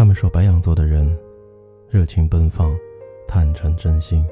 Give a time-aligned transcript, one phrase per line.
[0.00, 1.14] 他们说白羊座的人，
[1.90, 2.74] 热情奔放，
[3.28, 4.26] 坦诚真心，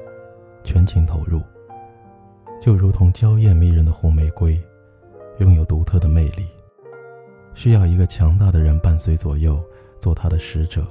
[0.63, 1.43] 全情投入，
[2.59, 4.59] 就如同娇艳迷人的红玫瑰，
[5.37, 6.47] 拥有独特的魅力。
[7.53, 9.63] 需要一个强大的人伴随左右，
[9.99, 10.83] 做他的使者，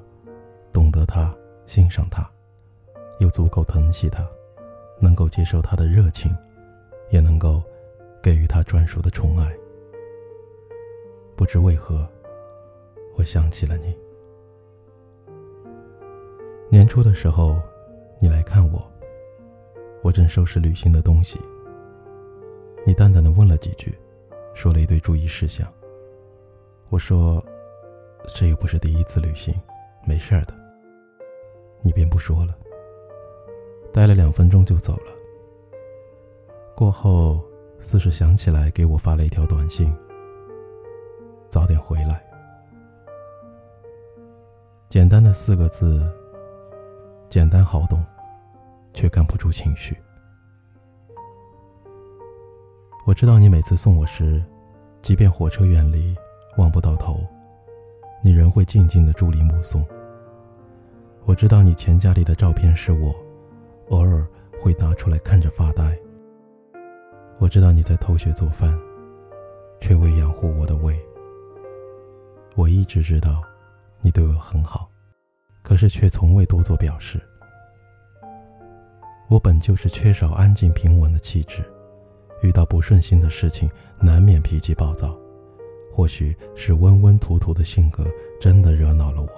[0.72, 1.34] 懂得他，
[1.66, 2.24] 欣赏他，
[3.18, 4.24] 又足够疼惜他，
[5.00, 6.32] 能够接受他的热情，
[7.10, 7.60] 也能够
[8.22, 9.52] 给予他专属的宠爱。
[11.34, 12.08] 不知为何，
[13.16, 13.92] 我想起了你。
[16.70, 17.58] 年初的时候，
[18.20, 18.86] 你来看我，
[20.02, 21.40] 我正收拾旅行的东西。
[22.86, 23.98] 你淡淡的问了几句，
[24.52, 25.66] 说了一堆注意事项。
[26.90, 27.42] 我说
[28.36, 29.54] ：“这又不是第一次旅行，
[30.06, 30.52] 没事儿的。”
[31.80, 32.54] 你便不说了，
[33.90, 35.12] 待了两分钟就走了。
[36.74, 37.42] 过后，
[37.80, 39.90] 似是想起来，给我发了一条短信
[41.48, 42.22] ：“早点回来。”
[44.90, 46.10] 简单的四个字，
[47.28, 48.02] 简单好懂，
[48.94, 49.96] 却看不出情绪。
[53.06, 54.42] 我知道你每次送我时，
[55.02, 56.16] 即便火车远离。
[56.56, 57.20] 望不到头，
[58.20, 59.86] 你仍会静静的伫立目送。
[61.24, 63.14] 我知道你钱夹里的照片是我，
[63.90, 64.26] 偶尔
[64.60, 65.96] 会拿出来看着发呆。
[67.38, 68.76] 我知道你在偷学做饭，
[69.80, 70.98] 却为养活我的胃。
[72.56, 73.40] 我一直知道，
[74.00, 74.90] 你对我很好，
[75.62, 77.20] 可是却从未多做表示。
[79.28, 81.62] 我本就是缺少安静平稳的气质，
[82.42, 83.70] 遇到不顺心的事情，
[84.00, 85.14] 难免脾气暴躁。
[85.92, 88.06] 或许是温温土土的性格
[88.40, 89.28] 真的惹恼了我。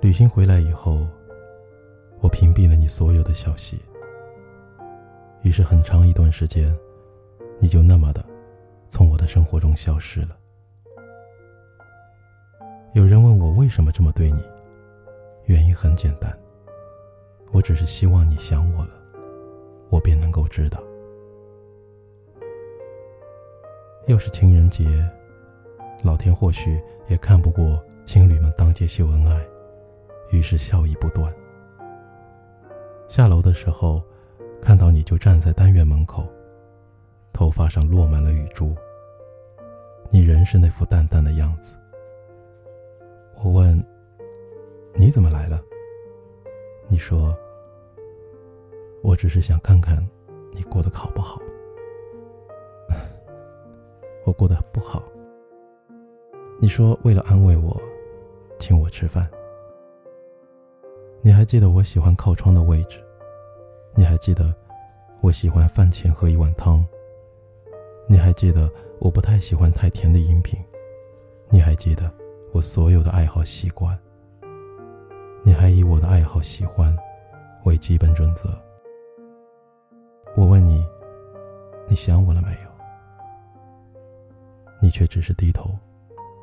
[0.00, 1.06] 旅行回来以后，
[2.20, 3.80] 我屏蔽了你所有的消息。
[5.42, 6.72] 于是很长一段时间，
[7.58, 8.24] 你就那么的
[8.88, 10.36] 从我的生活中消失了。
[12.94, 14.44] 有人问我为什么这么对你，
[15.46, 16.30] 原因很简单，
[17.50, 18.90] 我只是希望你想我了，
[19.88, 20.78] 我便能够知道。
[24.08, 25.08] 又是情人节，
[26.02, 29.42] 老天或许也看不过情侣们当街秀恩爱，
[30.30, 31.32] 于是笑意不断。
[33.08, 34.02] 下楼的时候，
[34.60, 36.26] 看到你就站在单元门口，
[37.32, 38.76] 头发上落满了雨珠。
[40.10, 41.78] 你仍是那副淡淡的样子。
[45.12, 45.62] 怎么来了？”
[46.88, 47.36] 你说
[49.04, 50.04] ：“我只是想看看
[50.52, 51.40] 你过得好不好。
[54.26, 55.02] ”我过得不好。
[56.60, 57.80] 你说为了安慰我，
[58.58, 59.28] 请我吃饭。
[61.20, 62.98] 你还记得我喜欢靠窗的位置？
[63.94, 64.54] 你还记得
[65.20, 66.84] 我喜欢饭前喝一碗汤？
[68.08, 70.58] 你还记得我不太喜欢太甜的饮品？
[71.48, 72.10] 你还记得
[72.52, 73.98] 我所有的爱好习惯？
[75.72, 76.94] 以我的爱好喜欢
[77.64, 78.50] 为基本准则？
[80.36, 80.86] 我问你，
[81.88, 82.70] 你想我了没有？
[84.80, 85.70] 你却只是低头，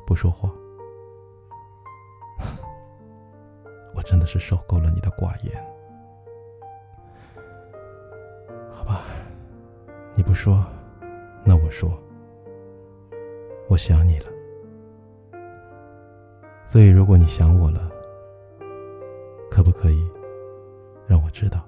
[0.06, 0.50] 不说话。
[3.94, 5.64] 我真的是受够了你的寡言。
[8.72, 9.02] 好吧，
[10.14, 10.64] 你不说，
[11.44, 11.92] 那我说。
[13.68, 14.26] 我想你了。
[16.66, 17.89] 所以，如果你想我了，
[19.60, 20.02] 可不可以
[21.06, 21.62] 让我知道？